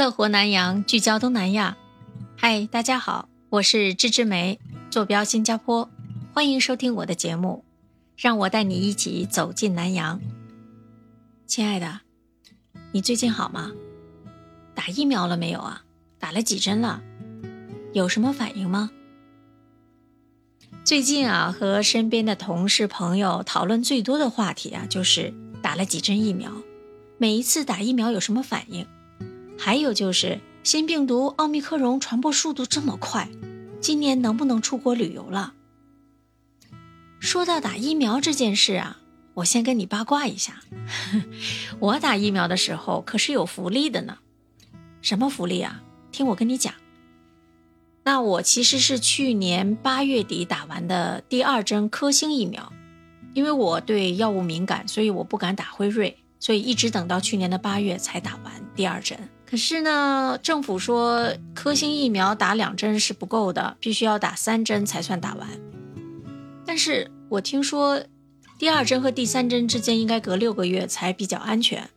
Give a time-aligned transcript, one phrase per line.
[0.00, 1.76] 乐活南洋，聚焦东南亚。
[2.34, 4.58] 嗨，大家好，我是芝芝梅，
[4.90, 5.90] 坐标新加坡，
[6.32, 7.66] 欢迎收听我的节目，
[8.16, 10.18] 让我带你一起走进南洋。
[11.46, 12.00] 亲爱的，
[12.92, 13.72] 你最近好吗？
[14.74, 15.82] 打疫苗了没有啊？
[16.18, 17.02] 打了几针了？
[17.92, 18.90] 有什么反应吗？
[20.82, 26.50] 最近啊，和身边的同事朋友讨论最多的话题啊，就是打了几针疫苗，
[27.18, 28.86] 每一次打疫苗有什么反应？
[29.62, 33.28] 还有就是新病毒奥密克戎传播速度这么快，
[33.78, 35.52] 今年能不能出国旅游了？
[37.20, 39.00] 说到打疫苗这件事啊，
[39.34, 40.62] 我先跟你八卦一下，
[41.78, 44.16] 我打疫苗的时候可是有福利的呢。
[45.02, 45.82] 什么福利啊？
[46.10, 46.72] 听我跟你讲。
[48.02, 52.72] 那我其实是去年八月底打完的第二针科兴疫苗，
[53.34, 59.28] 因为我对药物敏感，所以我不敢打辉瑞，所以一直等到去年的八月才打完第二针。
[59.50, 65.48] 可是呢，政府说科兴疫苗打两针是不够的，必须要打三针才算打完。
[66.64, 68.00] 但是我听说
[68.60, 71.90] 第二针和第三针之间应该隔六个月才比较安全，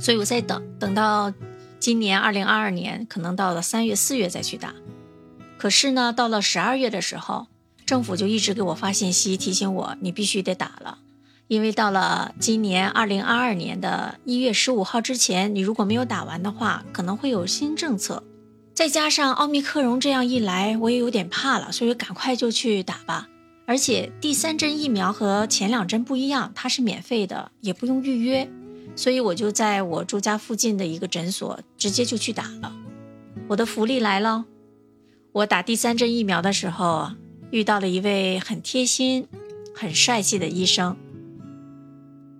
[0.00, 1.32] 所以我在等，等到
[1.78, 4.74] 今年二零二二年，可能到了三月四月再去打。
[5.56, 7.46] 可是呢，到了十二月的时候，
[7.84, 10.98] 政府就一直给我发信息提醒我，你必须得打了。
[11.48, 18.22] 因为到了今年二零二二年的一月十五号之前，你如果没有打完的话，可能会有新政策。
[18.74, 23.28] 再加上奥密克戎这样一来，我也有点怕了，所以赶快就去打吧。
[23.64, 28.48] 而且第三针疫苗和前两针不一样，它是免费的，也不用预约，
[28.96, 32.72] 所以我就在我住家附近的一个诊所直接就去打了。
[33.48, 34.44] 我的福利来了，
[35.32, 37.12] 我打第三针疫苗的时候
[37.50, 39.26] 遇到了一位很贴心、
[39.74, 40.96] 很帅气的医生。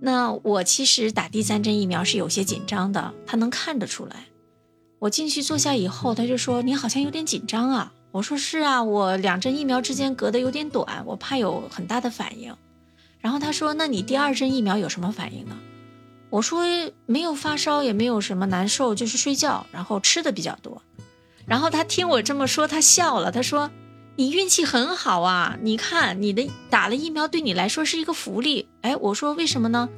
[0.06, 4.26] 那我其实打第三针疫苗是有些紧张的，他能看得出来。
[5.00, 12.54] 我进去坐下以后，他就说：“你好像有点紧张啊。”我说：“是啊，我两针疫苗之间隔得有点短，我怕有很大的反应。”
[13.18, 15.58] 然后他说：“那你第二针疫苗有什么反应呢？”
[16.30, 16.62] 我说
[17.06, 20.80] ：“没有发烧，也没有什么难受，就是睡觉，然后吃的比较多。”
[21.44, 23.68] 然后他听我这么说，他笑了，他说。
[24.18, 25.58] 你运气很好啊！
[25.60, 28.66] 你看，你的打了疫苗对你来说是一个福利。
[28.80, 29.90] 哎，我说为什么呢？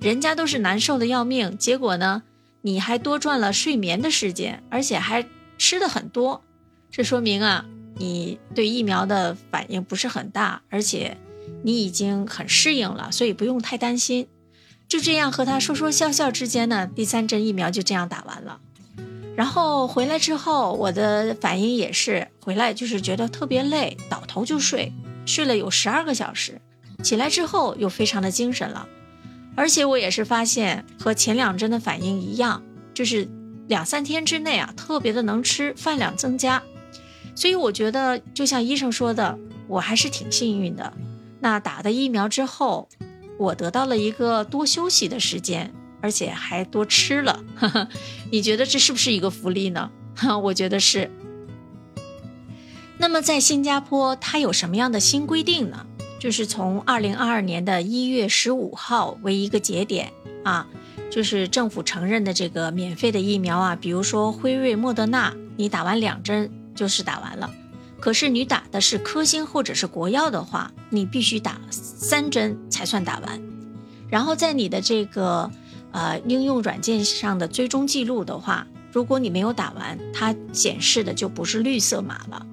[0.00, 2.22] 人家都是难受的要命，结果呢，
[2.62, 5.26] 你还多赚了睡眠的时间，而且还
[5.58, 6.42] 吃的很多。
[6.90, 11.18] 这说明啊，你对疫苗的反应不是很大，而且
[11.62, 14.28] 你已经很适应了，所以不用太担心。
[14.88, 18.60] 就这样和他说说笑笑之间呢，第三针疫苗就这样打完了。
[19.38, 24.92] 然后回来之后，我的反应也是回来就是觉得特别累，倒头就睡，
[25.26, 26.60] 睡了有十二个小时，
[27.04, 28.88] 起来之后又非常的精神了，
[29.54, 32.60] 而且我也是发现和前两针的反应一样，
[32.92, 33.28] 就是
[33.68, 36.60] 两三天之内啊特别的能吃，饭量增加，
[37.36, 39.38] 所以我觉得就像医生说的，
[39.68, 40.92] 我还是挺幸运的。
[41.38, 42.88] 那打的疫苗之后，
[43.38, 45.72] 我得到了一个多休息的时间。
[46.00, 47.42] 而且还多吃了，
[48.30, 49.90] 你觉得这是不是一个福利呢？
[50.44, 51.10] 我觉得是。
[52.98, 55.86] 那么在新加坡，它有什么样的新规定呢？
[56.18, 60.12] 就是从二零二二年的一月十五号为一个节点
[60.44, 60.66] 啊，
[61.08, 67.48] 就是政府承认的这个免费的疫苗啊，比如说辉瑞、莫德纳，你打完两针就是打完了。
[68.00, 73.40] 可是你打的是科兴或者是国药的话，你必须打三针才算打完。
[74.08, 75.48] 然后在你的这个。
[75.90, 82.46] 呃，应用软件上的追踪记录的话，如果你没有打完，它显示的就不是绿色码了。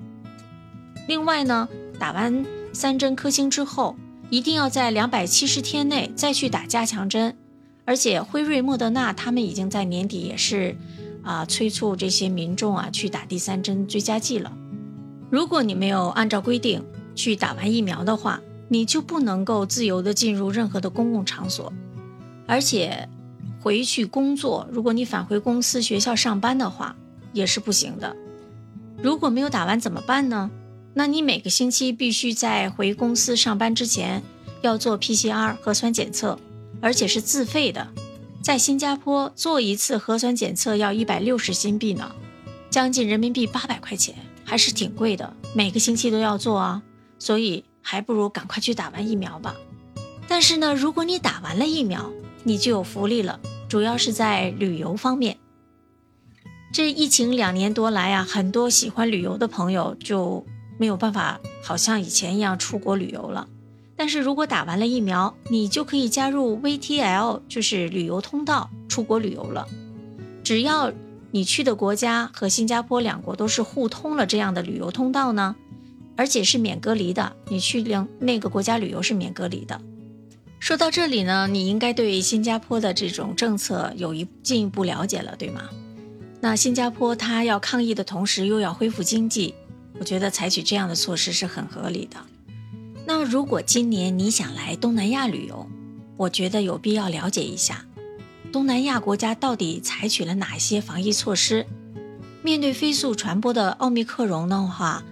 [1.08, 1.68] 另外呢，
[2.00, 3.96] 打完三针科兴之后，
[4.30, 7.36] 一定要在两百七十天内再去打加强针。
[7.84, 10.76] 而且辉瑞、莫德纳他们已经在年底也是
[11.22, 14.52] 啊催促这些民众啊去打第三针追加剂了。
[15.30, 21.72] 如果你没有按照规定去打完疫苗的话，你就不能够自由的进入任何的公共场所，
[22.48, 23.10] 而且。
[23.66, 26.96] 回去工作，如果你返回公司、学校上班的话，
[27.34, 28.16] 也是不行的。
[29.02, 30.52] 如果没有打完怎么办呢？
[30.94, 34.22] 那你每个星期必须在回公司上班之前
[34.62, 36.38] 要做 PCR 核酸检测，
[36.80, 37.88] 而且是自费的。
[38.40, 42.14] 在新加坡做一次核酸检测要一百六十新币呢，
[42.70, 44.14] 将近人民币八百块钱，
[44.44, 45.34] 还是挺贵的。
[45.56, 46.84] 每个星期都要做啊，
[47.18, 49.56] 所以还不如赶快去打完疫苗吧。
[50.28, 52.12] 但是呢，如果你打完了疫苗，
[52.44, 53.40] 你就有福利了。
[53.68, 55.38] 主要是在旅游方面，
[56.72, 60.46] 这疫情两年多来啊，很多喜欢旅游的朋友就
[60.78, 63.48] 没有办法，好像以前一样出国旅游了。
[63.98, 69.68] 但是如果打完了疫苗，你就可以加入 VTL，就是旅游通道出国旅游了。
[70.44, 70.92] 只要
[71.32, 75.56] 你去的国家和新加坡两国都是互通了这样的旅游通道呢？
[76.18, 79.82] 而且是免隔离的，你去两那个国家旅游是免隔离的。
[80.66, 85.70] 说到这里呢，你应该对新加坡的这种政策有一进一步了解了，对吗？
[86.42, 89.54] 那新加坡它要抗疫的同时又要恢复经济，
[90.00, 92.18] 我觉得采取这样的措施是很合理的。
[93.06, 95.70] 那如果今年你想来东南亚旅游，
[96.18, 97.86] 我觉得有必要了解一下
[98.52, 101.68] 东南亚国家到底采取了哪些防疫措施。
[102.42, 105.04] 面对飞速传播的奥密克戎的话，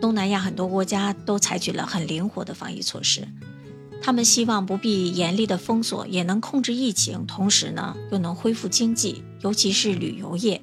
[0.00, 3.28] 东南亚很多国家都采取了很灵活的防疫措施。
[4.02, 10.60] 他们希望不必严厉的封锁，也能控制疫情，同时呢又能恢复经济，尤其是旅游业。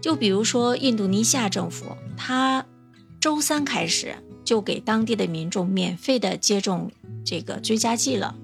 [0.00, 2.64] 就比如说印度尼西亚政府，它
[3.20, 4.16] 周三开始。
[4.46, 6.92] 就给当地的民众免费的接种
[7.24, 8.36] 这个追加剂了，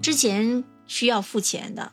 [0.00, 1.90] 之前需要付钱的。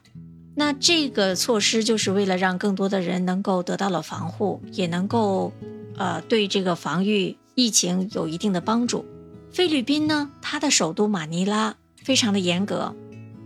[0.54, 5.52] 那这个措施就是为了让更多的人能够得到了防护，也能够
[5.98, 9.04] 呃对这个防御疫情有一定的帮助。
[9.52, 12.96] 菲律宾呢，它的首都马尼拉非常的严格，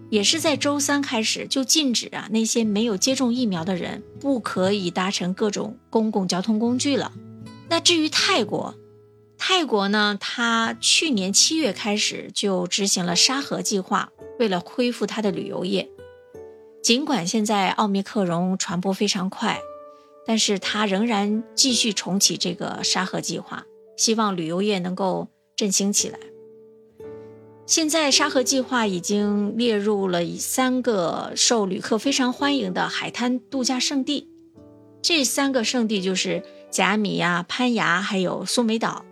[0.09, 7.11] 也是在周三开始就禁止啊那些没有接种疫苗的人不可以搭乘各种公共交通工具了。
[7.69, 8.75] 那至于泰国，
[9.37, 15.89] 泰国呢，它去年七月开始就执行了沙盒计划，为了恢复它的旅游业。
[16.83, 19.59] 尽管现在奥密克戎传播非常快，
[20.27, 23.65] 但是它仍然继续重启这个沙盒计划，
[23.97, 26.19] 希望旅游业能够振兴起来。
[27.65, 34.27] 现在沙河计划已经列入了三个受旅客非常欢迎的海滩度假胜地，
[35.01, 39.05] 这三个胜地就是甲米呀、攀牙还有苏梅岛。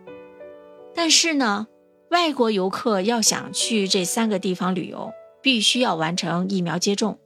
[0.94, 1.68] 但是呢，
[2.10, 5.12] 外国游客要想去这三个地方旅游，
[5.42, 7.20] 必须要完成疫苗接种。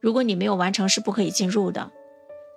[0.00, 1.92] 如果你没有完成，是不可以进入的。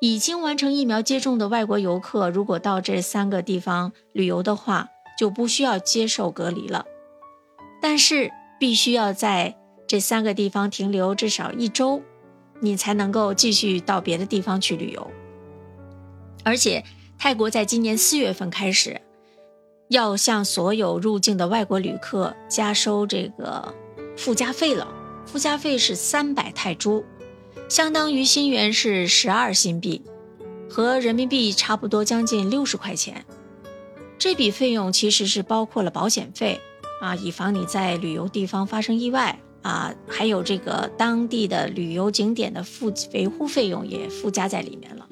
[0.02, 6.86] 已经完成疫苗接种的外国游客，如果到这三个地方旅游的话，就不需要接受隔离了。
[7.82, 12.02] 但是必须要在这三个地方停留至少一周，
[12.60, 15.12] 你才能够继续到别的地方去旅游。
[16.44, 16.84] 而且，
[17.18, 19.02] 泰国在今年四月份开始。
[19.90, 23.74] 要向所有入境的外国旅客加收这个
[24.18, 24.86] 附加费了，
[25.26, 27.06] 附加费是三百泰铢，
[27.70, 30.02] 相当于新元是十二新币，
[30.70, 33.26] 和人民币差不多，将近六十块钱。
[34.20, 36.60] 这笔费用其实是包括了保险费
[37.02, 45.08] 啊，以防你在旅游地方发生意外啊，还有这个当地的旅游景点的附维护费用也附加在里面了，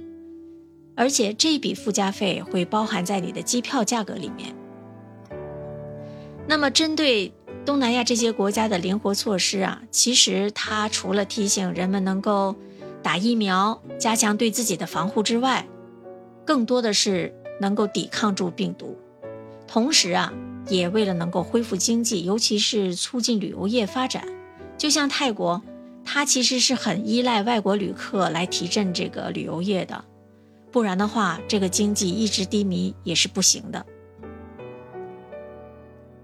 [0.96, 4.56] 而且这笔附加费会包含在你的机票价格里面。
[6.48, 7.34] 那么，针对
[7.66, 12.56] 东南亚这些国家的灵活措施啊，其实它除了提醒人们能够
[13.04, 15.68] 打疫苗、加强对自己的防护之外，
[16.46, 18.98] 更多的是能够抵抗住病毒，
[19.68, 20.34] 同时啊，
[20.68, 24.28] 也为了能够恢复经济，尤其是促进旅游业发展。
[24.78, 25.62] 就像泰国，
[26.04, 30.04] 它其实是很依赖外国旅客来提振这个旅游业的，
[30.72, 33.86] 不然的话，这个经济一直低迷也是不行的。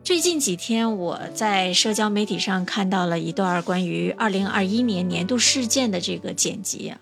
[0.03, 6.93] 最近几天，我在社交媒体上看到了一段关于2021年年度事件的这个剪辑，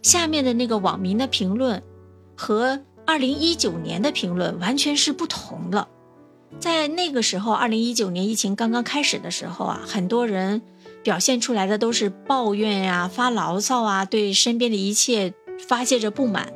[0.00, 1.82] 下面的那个网民的评论
[2.36, 5.88] 和2019年的评论完全是不同了。
[6.58, 10.62] 在那个时候，2019年疫情刚刚开始的时候啊，很多人
[11.02, 15.34] 表现出来的都是抱怨呀、发牢骚啊，对身边的一切
[15.68, 16.52] 发泄着不满。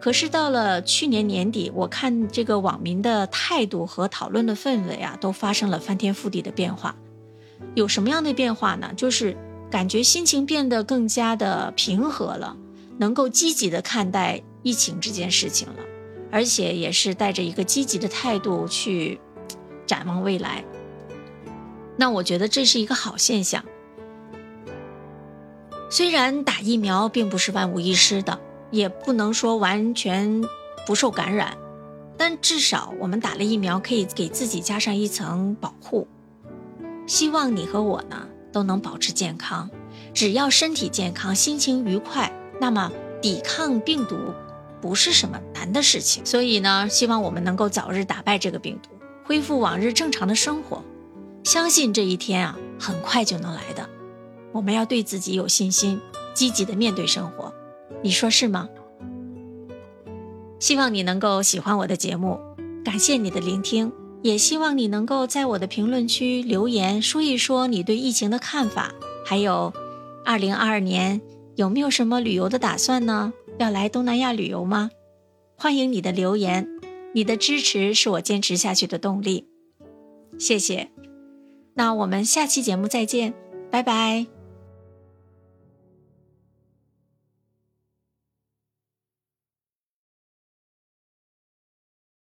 [0.00, 6.94] 可是到了去年年底，我看这个网民的态度和讨论的氛围啊，都发生了翻天覆地的变化。
[7.74, 8.92] 有什么样的变化呢？
[8.96, 9.36] 就是
[9.70, 12.56] 感觉心情变得更加的平和了，
[12.98, 15.82] 能够积极的看待疫情这件事情了，
[16.30, 19.20] 而且也是带着一个积极的态度去
[19.86, 20.64] 展望未来。
[21.96, 23.64] 那我觉得这是一个好现象。
[25.90, 28.40] 虽然打疫苗并不是万无一失的。
[28.70, 30.44] 也不能说完全
[30.86, 31.58] 不受感染，
[32.16, 36.06] 但至少我们打了疫苗，可以给自己加上一层保护。
[37.04, 39.68] 希望你和我呢都能保持健康，
[40.14, 44.16] 只要身体健康、心情愉快，那么抵抗病毒
[44.80, 46.24] 不是什么难的事情。
[46.24, 48.90] 所以呢，希望我们能够早日打败这个病毒，
[49.24, 50.82] 恢复往日正常的生活。
[51.44, 53.88] 相信这一天啊，很快就能来的。
[54.52, 56.00] 我们要对自己有信心，
[56.34, 57.52] 积极的面对生活。
[58.02, 58.68] 你说是吗？
[60.58, 62.38] 希望你能够喜欢我的节目，
[62.84, 68.92] 感谢你的聆听，也希望你能够在我的评论区留言，说一说你对疫情的看法，
[69.24, 69.72] 还有，
[70.24, 71.22] 二零二二年
[71.56, 73.32] 有没有什么旅游的打算呢？
[73.60, 74.90] 要来东南亚旅游吗？
[75.54, 76.66] 欢迎你的留言，
[77.12, 79.46] 你的支持是我坚持下去的动力。
[80.38, 80.88] 谢谢。
[81.74, 83.34] 那我们下期节目再见，
[83.70, 84.39] 拜拜。